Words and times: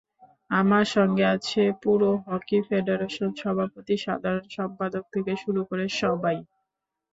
আমার 0.51 0.85
সঙ্গে 0.95 1.25
আছে 1.35 1.61
পুরো 1.83 2.09
হকি 2.25 2.57
ফেডারেশন—সভাপতি, 2.67 3.95
সাধারণ 4.05 4.45
সম্পাদক 4.57 5.03
থেকে 5.13 5.31
শুরু 5.43 5.61
করে 5.69 5.85
সবাই। 6.01 6.37